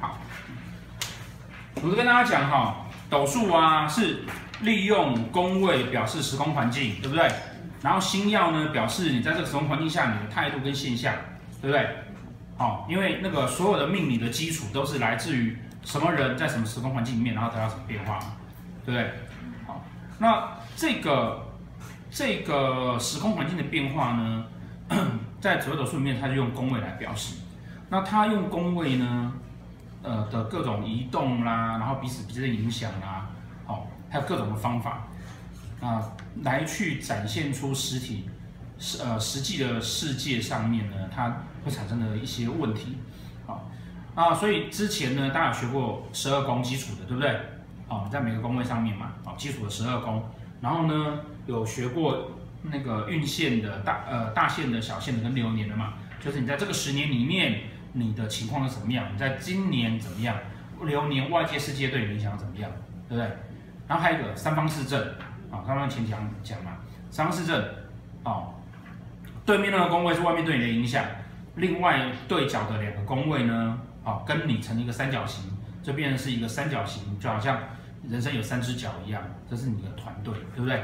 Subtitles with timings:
[0.00, 0.18] 好
[1.82, 4.24] 我就跟大家讲哈，斗数啊是
[4.62, 7.30] 利用宫位表示时空环境，对不对？
[7.82, 11.14] 然后星曜呢表示你在这个时空环境下你的态度跟现象，
[11.60, 11.88] 对不对？
[12.56, 18.18] 好，因为那个所有的命理的基础都是来自于什么人在什么时空环境里面，然后得到什么变化，
[18.86, 19.10] 对不对？
[19.66, 19.84] 好，
[20.18, 21.52] 那这个
[22.10, 24.46] 这个时空环境的变化呢，
[25.40, 27.36] 在紫微斗数里面，它就用宫位来表示。
[27.88, 29.32] 那他用宫位呢，
[30.02, 33.30] 呃的各种移动啦，然后彼此之间的影响啦，
[33.66, 35.06] 好，还有各种的方法
[35.80, 36.12] 啊，
[36.42, 38.28] 来去展现出实体。
[38.76, 42.98] 实呃实际的世界上面呢，它会产生的一些问题，
[43.46, 43.70] 好
[44.16, 47.38] 啊，所以之前呢，大家有学过十二宫基础的，对不对？
[47.86, 50.28] 好，在每个宫位上面嘛，好，基础的十二宫，
[50.60, 57.62] 然后呢，有学过那个运线的大呃大线的小线的跟流年的嘛，就是你在这个十年里面，
[57.94, 59.06] 你的情况是怎么样？
[59.12, 60.36] 你在今年怎么样？
[60.82, 62.70] 流年外界世界对你影响怎么样？
[63.08, 63.30] 对不对？
[63.88, 65.00] 然后还有一个三方四正，
[65.50, 66.72] 啊，刚刚前讲讲嘛，
[67.10, 67.64] 三方四正，
[68.24, 68.52] 哦。
[69.46, 71.04] 对面那个宫位是外面对你的影响，
[71.56, 75.44] 另外对角的两个宫位呢，啊，跟你成一个三角形，
[75.82, 77.60] 这边是一个三角形，就好像
[78.08, 80.82] 人生有三只脚一样，这是你的团队，对不对？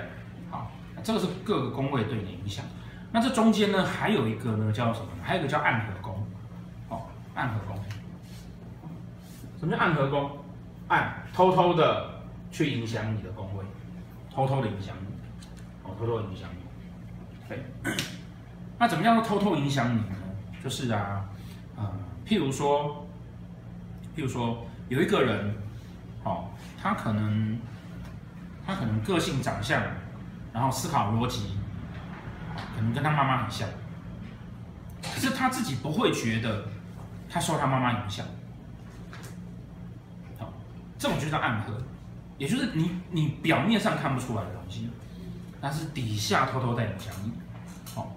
[0.51, 0.71] 好，
[1.03, 2.65] 这个是各个宫位对你的影响。
[3.11, 5.07] 那这中间呢，还有一个呢，叫什么？
[5.23, 6.25] 还有一个叫暗合宫，
[7.41, 7.77] 暗合宫。
[9.59, 10.39] 什么叫暗合宫？
[10.89, 12.21] 暗，偷偷的
[12.51, 13.65] 去影响你的宫位，
[14.35, 15.07] 偷偷的影响你，
[15.85, 17.65] 哦，偷偷影响你，对。
[18.79, 20.17] 那怎么样偷偷影响你呢？
[20.63, 21.25] 就是啊，
[21.77, 21.91] 呃，
[22.27, 23.07] 譬如说，
[24.17, 25.55] 譬如说，有一个人，
[26.25, 27.59] 哦，他可能，
[28.67, 29.83] 他可能个性、长相，
[30.53, 31.57] 然后思考逻辑，
[32.75, 33.69] 可能跟他妈妈很像，
[35.03, 36.67] 可是他自己不会觉得
[37.31, 38.27] 他受他妈妈影响，
[40.39, 40.53] 好，
[40.99, 41.81] 这种就叫暗合，
[42.37, 44.91] 也就是你你表面上看不出来的东西，
[45.61, 47.33] 但是底下偷偷在影响你，
[47.95, 48.17] 好。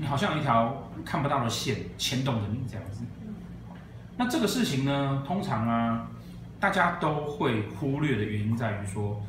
[0.00, 3.00] 你好像有一条看不到的线牵动着你这样子，
[4.16, 6.06] 那这个事情呢，通常啊，
[6.60, 9.20] 大家都会忽略的原因在于说，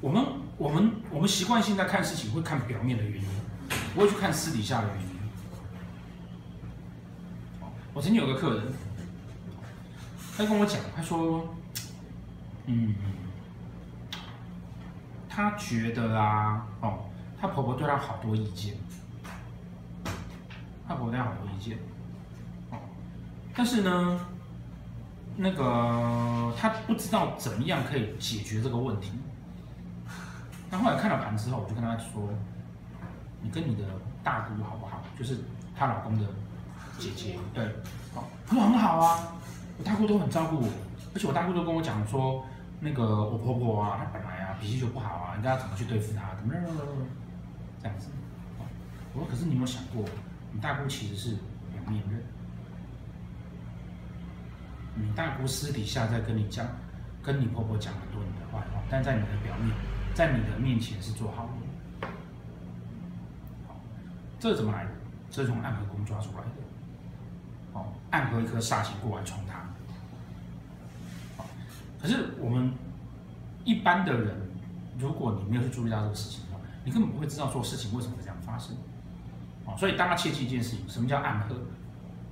[0.00, 0.24] 我们
[0.56, 3.28] 我们我们习惯性在看事情会看表面的原因，
[3.94, 5.09] 不会去看私底下的原因。
[7.92, 8.72] 我曾经有个客人，
[10.36, 11.54] 他跟我讲，他说，
[12.66, 12.94] 嗯，
[15.28, 17.00] 他觉得啊，哦，
[17.40, 18.74] 他婆婆对他好多意见。
[20.86, 21.78] 他婆婆对他好多意见，
[22.70, 22.78] 哦，
[23.54, 24.20] 但是呢，
[25.36, 29.12] 那个他不知道怎么样可以解决这个问题。
[30.70, 32.28] 他后来看了盘之后，我就跟他说
[33.42, 33.82] ：“你跟你的
[34.22, 35.02] 大姑好不好？
[35.18, 35.38] 就是
[35.76, 36.24] 她老公的
[37.00, 37.64] 姐姐，对，
[38.14, 39.32] 哦，他说很好啊，
[39.78, 40.68] 我大姑都很照顾我，
[41.14, 42.44] 而且我大姑都跟我讲说，
[42.78, 46.92] 那个我婆婆啊，她本来啊脾气就不好啊，应该要怎么去对付她，怎么怎么怎么
[47.82, 48.08] 这样子。
[49.14, 50.04] 我说，可是你有没有想过？”
[50.52, 51.36] 你大姑其实是
[51.72, 52.22] 两面人，
[54.96, 56.66] 你大姑私底下在跟你讲，
[57.22, 59.74] 跟你婆婆讲很多你的坏话，但在你的表面，
[60.12, 62.10] 在你的面前是做好人。
[64.40, 64.90] 这怎么来的？
[65.30, 66.50] 这是从暗河宫抓出来的。
[67.72, 69.60] 哦，暗合一颗煞星过来冲它。
[72.00, 72.72] 可是我们
[73.64, 74.34] 一般的人，
[74.98, 78.74] 如果你没有去注意到这个事情的话，你根本不会知道做事情为什么会这样发生。
[79.66, 81.54] 哦所以大家切记一件事情：什么叫暗合？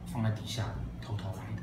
[0.07, 0.65] 放在底下，
[1.03, 1.63] 偷偷来的，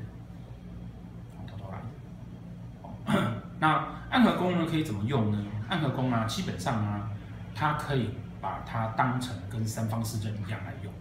[1.48, 3.42] 偷偷来的。
[3.58, 4.66] 那暗合宫呢？
[4.70, 5.44] 可以怎么用呢？
[5.68, 7.10] 暗合宫啊，基本上啊，
[7.56, 10.92] 它可以把它当成跟三方四正一样来用。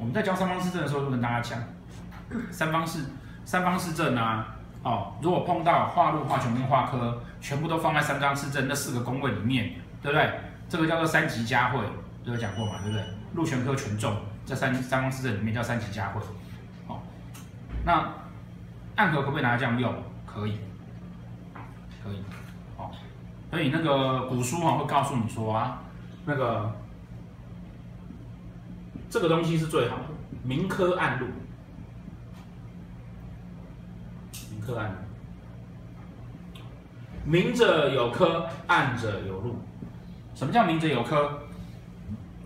[0.00, 1.62] 我们在教三方四正的时候，就跟大家讲，
[2.50, 3.10] 三方四
[3.44, 10.40] 三方四正啊，哦，如果碰到化禄、化权跟化科，全部都放在三方四正那四个宫位里面，对不对？
[10.70, 11.80] 这个叫做三级佳会。
[12.24, 13.04] 都有讲过嘛，对不对？
[13.34, 14.16] 禄权科权重，
[14.46, 16.20] 这三三方四正里面叫三级佳会。
[16.86, 16.98] 哦，
[17.84, 18.08] 那
[18.96, 19.94] 暗合可不可以拿来这样用？
[20.26, 20.58] 可以，
[22.02, 22.22] 可以。
[22.76, 22.90] 哦，
[23.50, 25.80] 所以那个古书啊会告诉你说啊，
[26.24, 26.74] 那个
[29.10, 30.04] 这个东西是最好的，
[30.44, 31.26] 明科暗路，
[34.52, 34.96] 明科暗路，
[37.24, 39.56] 明者有科，暗者有路。
[40.36, 41.40] 什么叫明者有科？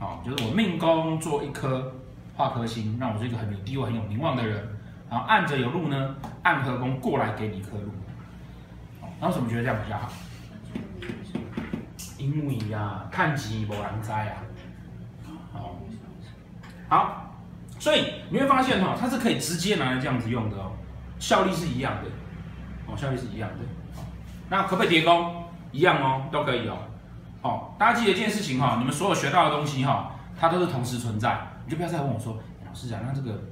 [0.01, 1.93] 哦，就是我命宫做一颗
[2.35, 4.67] 化科星，让我是一个很有地位、很有名望的人。
[5.11, 7.91] 然后暗者有路呢，暗合宫过来给你一颗禄。
[9.03, 10.11] 哦，那为什么觉得这样比较好？
[12.17, 14.33] 因为啊，看吉无人知啊。
[16.94, 17.35] 好，
[17.81, 20.70] 所以你会发现哈，它是可以直接拿来这样子用的哦，
[21.19, 22.08] 效力是一样的。
[22.87, 23.56] 哦，效率是一样的。
[24.49, 25.43] 那可不可以叠宫？
[25.73, 26.79] 一样哦，都可以哦。
[27.43, 33.43] 哦，大家记得一件事情哈，你们所有学到的东西哈，它都是同时存在，你就不要再问我说，老师讲那这个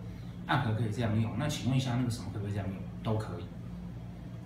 [0.46, 2.76] 暗盒可以这样用，那请问一下那个什么可不可以这样用？
[3.02, 3.44] 都可以。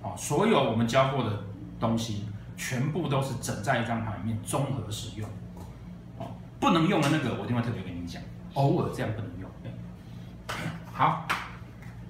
[0.00, 1.44] 哦，所有我们教过的
[1.78, 2.25] 东西，
[2.56, 5.28] 全部都是整在一张牌里面综合使用。
[6.16, 6.28] 哦，
[6.58, 7.95] 不能用的那个，我一定会特别给你，
[8.56, 9.49] 偶尔这样不能用。
[10.93, 11.26] 好，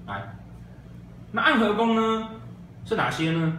[0.05, 0.21] 来，
[1.31, 2.29] 那暗合宫呢
[2.85, 3.53] 是哪些呢？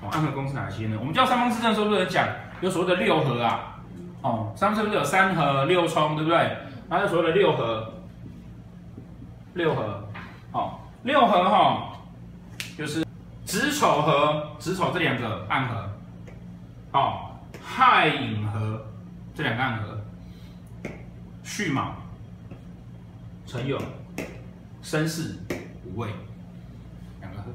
[0.00, 0.96] 哦，暗合宫是哪些呢？
[1.00, 2.26] 我们教三方四正的时候，不是讲
[2.60, 3.76] 有所谓的六合啊？
[4.22, 6.56] 哦，三方四正不是有三合六冲，对不对？
[6.88, 7.92] 那有所谓的六合，
[9.54, 10.08] 六合，
[10.52, 11.92] 哦，六合哈、哦，
[12.76, 13.04] 就是
[13.44, 15.90] 子丑合，子丑这两个暗合，
[16.92, 17.30] 哦，
[17.62, 18.80] 亥寅合
[19.34, 19.98] 这两个暗合，
[21.42, 21.92] 戌卯
[23.48, 23.80] 辰酉
[24.82, 25.38] 申巳
[25.86, 26.10] 午未
[27.18, 27.50] 两个合，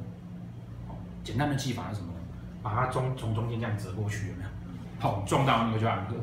[1.24, 2.20] 简单的记法是什么呢？
[2.64, 4.50] 把它中从中间这样折过去，有没有？
[5.00, 6.16] 好，撞到那个就暗合。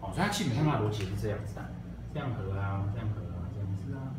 [0.00, 1.68] 哦，所以它基本上它的逻辑是这样子的，
[2.14, 4.14] 这样合啊，这样合啊，这样子啊，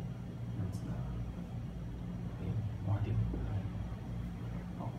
[0.52, 0.92] 这样子啊。
[2.42, 2.44] 哎，
[2.88, 3.14] 挖掉。
[4.78, 4.90] 好，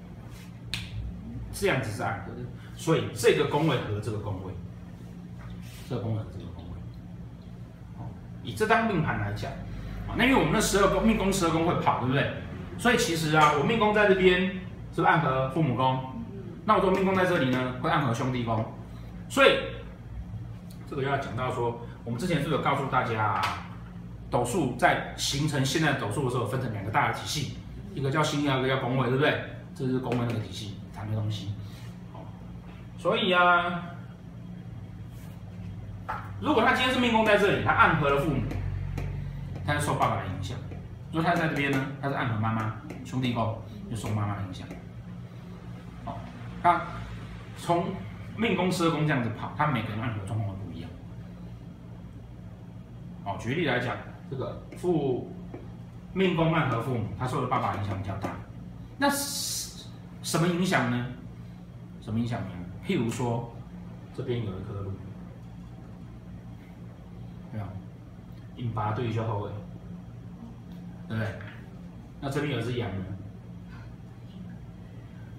[1.54, 2.40] 这样子是暗合的，
[2.76, 4.52] 所以这个宫位和这个宫位，
[5.88, 6.72] 这个宫位和这个宫位。
[8.44, 9.51] 以这张命盘来讲，
[10.07, 12.31] 啊，那因为我们的十二宫命宫十二宫会跑，对不对？
[12.78, 14.42] 所以其实啊，我命宫在这边
[14.94, 16.00] 是不是暗合父母宫？
[16.66, 18.66] 那我说命宫在这里呢，会暗合兄弟宫，
[19.30, 19.60] 所以
[20.90, 23.42] 这个要讲到说，我们之前是有告诉大家啊，
[24.30, 27.57] 斗数在形成现在斗数的时候，分成两个大的体系，
[27.94, 29.44] 一个叫星曜，一个叫宫位，对不对？
[29.75, 31.51] 这是宫位那个体系谈的东西。
[32.98, 33.84] 所以啊，
[36.40, 38.42] 如果他今天是命宫在这里，他暗合了父母，
[39.66, 40.58] 他是受爸爸的影响；
[41.12, 44.68] 如果他在这边呢，他是暗合妈妈，兄弟宫就受妈妈的影响。
[46.62, 46.82] 他
[47.58, 47.88] 从
[48.38, 50.90] 命宫十二宫这样子跑，他每个人暗合状况会不一样。
[53.26, 53.96] 哦，举例来讲，
[54.30, 55.32] 这个父
[56.14, 58.30] 命宫暗合父母，他受的爸爸影响比较大。
[58.98, 61.06] 那什么影响呢？
[62.02, 62.48] 什么影响呢？
[62.86, 63.54] 譬如说，
[64.16, 64.92] 这边有一颗禄，
[67.54, 67.66] 没有？
[68.58, 69.52] 引拔对于就后卫，
[71.08, 71.32] 对不对？
[72.20, 73.06] 那这边有只羊呢？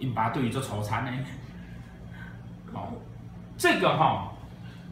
[0.00, 1.24] 引拔对于做愁残呢，
[2.72, 2.92] 好，
[3.56, 4.36] 这个哈、哦、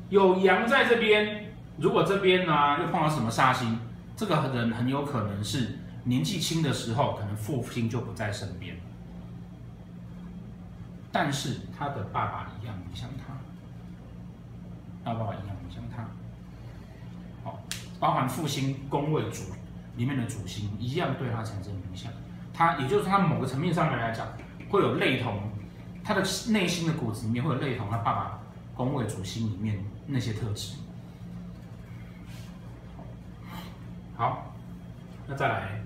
[0.08, 3.78] 有羊在这边，如果这边呢、又碰到什么煞星，
[4.16, 8.76] 这个人很有可能是年纪轻的时候，可能父亲就不在身边，
[11.10, 13.34] 但是他的爸爸一样影响他，
[15.04, 16.06] 他爸爸一样影响他，
[17.44, 17.60] 好，
[17.98, 19.42] 包含父亲宫位主
[19.96, 22.12] 里面的主星一样对他产生影响，
[22.54, 24.26] 他也就是他某个层面上面来讲。
[24.70, 25.38] 会有类同，
[26.02, 28.40] 他的内心的骨子里面会有类同他爸爸
[28.74, 30.76] 宫位主星里面那些特质。
[34.16, 34.54] 好，
[35.26, 35.82] 那再来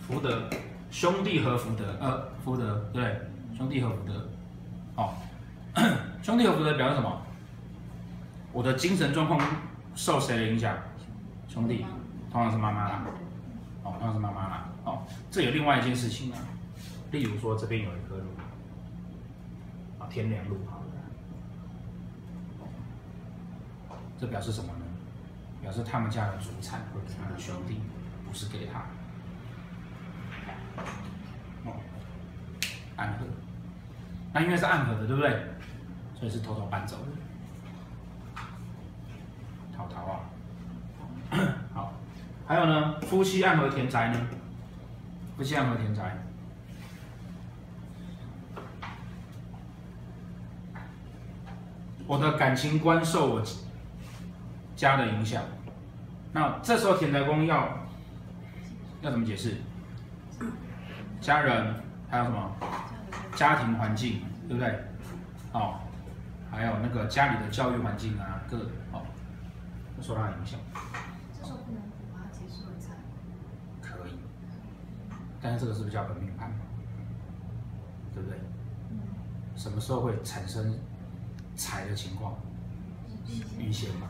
[0.00, 0.48] 福德，
[0.90, 3.20] 兄弟和福德，呃，福德对，
[3.54, 4.30] 兄弟和福德，
[4.96, 5.12] 哦，
[6.22, 7.20] 兄弟和福德表示什么？
[8.52, 9.38] 我的精神状况
[9.94, 10.76] 受谁的影响？
[11.48, 11.84] 兄弟，
[12.30, 13.04] 通常是妈妈啦，
[13.82, 16.38] 哦，通常是妈妈啦，哦，这有另外一件事情啊。
[17.10, 18.24] 例如说，这边有一棵路，
[19.98, 20.78] 啊，天梁路，好
[23.90, 24.84] 了，这表示什么呢？
[25.60, 27.80] 表示他们家的主产或者他的兄弟，
[28.26, 28.80] 不是给他。
[31.64, 31.74] 哦，
[32.96, 33.26] 暗合，
[34.32, 35.30] 那因为是暗合的，对不对？
[36.18, 38.40] 所以是偷偷搬走的，
[39.76, 40.20] 淘淘啊。
[41.72, 41.92] 好，
[42.52, 44.20] 还有呢，夫妻暗合田宅呢？
[45.38, 46.18] 夫妻暗合田宅。
[52.06, 53.42] 我的感情观受我
[54.76, 55.42] 家的影响，
[56.30, 57.66] 那这时候田宅宫要
[59.00, 59.56] 要怎么解释？
[61.22, 61.74] 家人
[62.10, 62.54] 还有什么？
[63.34, 64.78] 家庭环境，对不对？
[65.52, 65.80] 哦，
[66.50, 68.58] 还有那个家里的教育环境啊，各
[68.92, 69.00] 哦，
[70.02, 70.60] 受到影响。
[71.40, 71.80] 这时候不能
[72.12, 72.92] 把它解释为财。
[73.80, 74.12] 可以，
[75.42, 76.50] 但是这个是不是叫本命盘？
[78.14, 78.38] 对不对？
[79.56, 80.78] 什么时候会产生？
[81.54, 82.34] 财的情况，
[83.58, 84.08] 运线嘛，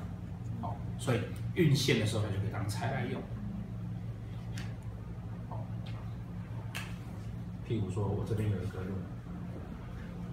[0.60, 1.20] 好，所以
[1.54, 3.20] 运线的时候，它就可以当财来用。
[5.50, 5.66] 好，
[7.68, 8.94] 譬如说我这边有一个路，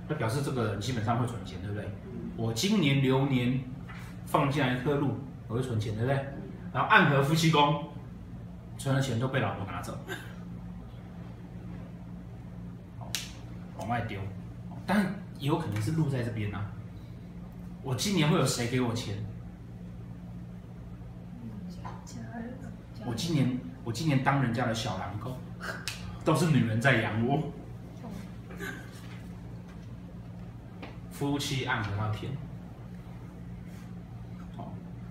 [0.08, 1.90] 那表示这个人基本上会存钱，对不对？
[2.38, 3.60] 我今年流年
[4.28, 5.16] 放进来一颗路，
[5.48, 6.16] 我会存钱，对不对？
[6.72, 7.86] 然后暗合夫妻宫，
[8.78, 9.98] 存的钱都被老婆拿走，
[13.90, 14.22] 外丢，
[14.86, 15.04] 但
[15.40, 16.72] 也有可能是路在这边呐、啊。
[17.84, 19.18] 我今年会有谁给我钱？
[23.06, 25.38] 我今年我今年当人家的小狼狗，
[26.24, 27.42] 都是女人在养我。
[31.12, 32.32] 夫妻暗合那天，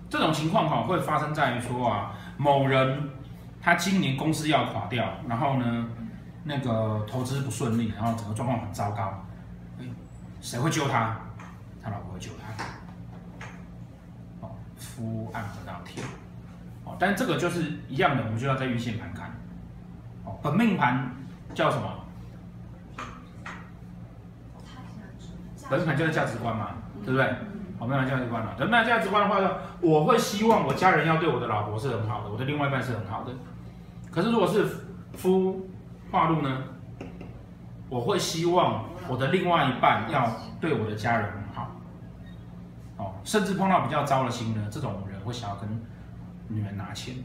[0.09, 3.09] 这种情况哈会发生在于说啊，某人
[3.61, 5.87] 他今年公司要垮掉，然后呢，
[6.49, 9.23] 那个投资不顺利，然后整个状况很糟糕，
[10.41, 11.15] 谁会救他？
[11.79, 12.63] 他老婆会救他。
[14.41, 16.03] 哦，夫暗合到天，
[16.85, 19.29] 哦，但这个就是一样的，我们就要在运线盘看。
[20.25, 21.11] 哦，本命盘
[21.53, 21.87] 叫什么？
[25.69, 26.71] 本命盘就是价值观嘛，
[27.05, 27.27] 对不对？
[27.77, 28.55] 好，本命盘价值观了。
[28.57, 29.39] 本命盘价值观的话，
[29.81, 33.31] 我会希望我家人要对我的老婆是很好的，我的另外一半是很好的。
[34.09, 34.65] 可是如果是
[35.13, 35.69] 夫
[36.11, 36.63] 化禄呢，
[37.89, 41.71] 我会希望我的另外一半要对我的家人很好。
[42.97, 45.69] 哦，甚至碰到比较糟的心呢，这种人会想要跟
[46.47, 47.15] 女人拿钱。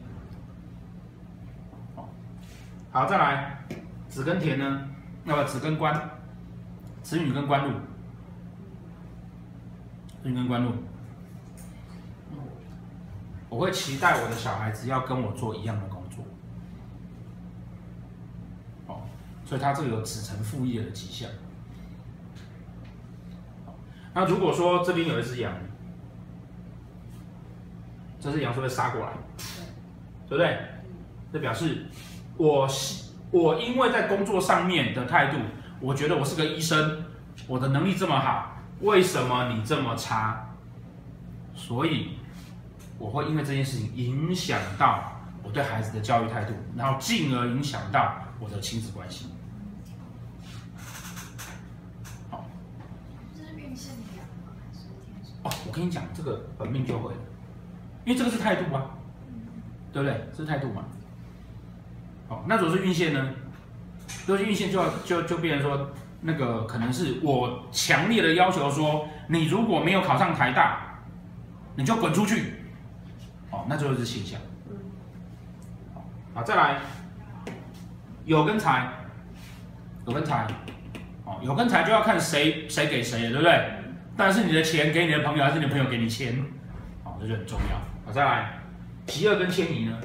[2.91, 3.65] 好，再来
[4.09, 4.89] 子跟田呢，
[5.25, 6.11] 那么子跟官，
[7.03, 7.75] 子女跟官禄。
[10.23, 10.73] 命跟官禄，
[13.51, 16.25] 我会期待我的小孩子要跟我做一样的工作，
[18.87, 19.03] 哦，
[19.45, 21.29] 所以他这个有子承父业的迹象。
[24.13, 25.53] 那如果说这边有一只羊，
[28.21, 29.13] 这只羊是不是杀过来，
[30.29, 30.59] 对不对？
[31.33, 31.87] 这表示
[32.37, 32.69] 我
[33.31, 35.39] 我因为在工作上面的态度，
[35.81, 37.05] 我觉得我是个医生，
[37.47, 38.53] 我的能力这么好。
[38.81, 40.49] 为什么你这么差？
[41.55, 42.19] 所以
[42.99, 49.27] 我会因为这件事情影响到我对孩子的教育态度，然后进而影响到我的亲子关系。
[52.31, 52.45] 好，
[53.37, 54.53] 这是运线的羊吗？
[54.61, 55.35] 还是天生？
[55.43, 57.13] 哦，我跟你讲，这个本命就会，
[58.05, 58.91] 因为这个是态度啊，
[59.93, 60.29] 对不对？
[60.33, 60.85] 这是态度嘛。
[62.29, 63.31] 好，那如果是运线呢？
[64.27, 65.91] 如果是运线就要就就变成说。
[66.27, 70.99] 那个可能是我强烈的要求说，你如果没有考上台大，
[71.77, 72.55] 你就滚出去。
[73.51, 74.41] 哦，那就是现象。
[76.33, 76.81] 好，再来，
[78.25, 78.89] 有跟财，
[80.07, 80.47] 有跟财，
[81.25, 83.71] 哦，有跟财就要看谁谁给谁，对不对？
[84.17, 86.43] 但是你的钱给你的朋友，还是你的朋友给你钱？
[87.05, 87.77] 哦，这就很重要。
[88.07, 88.59] 好，再来，
[89.07, 89.99] 疾厄跟迁移呢？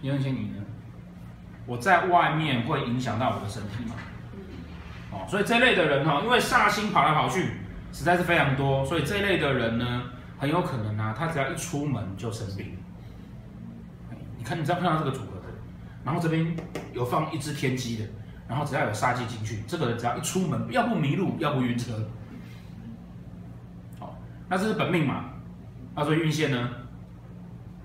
[0.00, 0.62] 疾厄跟迁移呢？
[1.66, 3.94] 我在外面会影响到我的身体吗？
[5.12, 7.52] 哦所以这类的人哈，因为煞星跑来跑去，
[7.92, 10.02] 实在是非常多，所以这类的人呢，
[10.38, 12.76] 很有可能啊，他只要一出门就生病。
[14.36, 15.35] 你看，你只要看到这个组合，
[16.06, 16.56] 然后这边
[16.94, 18.04] 有放一只天机的，
[18.48, 21.92] 然后只要有杀气进去，这个人只要一出门，要不迷路，要不晕车。
[23.98, 24.16] 好，
[24.48, 25.32] 那这是本命嘛？
[25.94, 26.70] 那所以运线呢？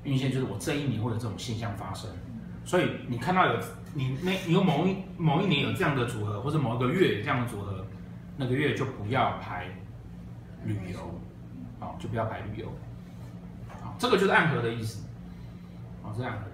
[0.04, 2.10] 运线就是我这一年会有这种现象发生，
[2.64, 3.60] 所以你看到有。
[3.94, 7.86] 你那，你有某一某一年有这样的组合，或者某一个月有这样的组合，
[8.38, 9.66] 那个月就不要排
[10.64, 11.22] 旅游，
[11.78, 12.72] 好，就不要排旅游，
[13.82, 15.04] 好，这个就是暗合的意思，
[16.02, 16.51] 好，这是暗合。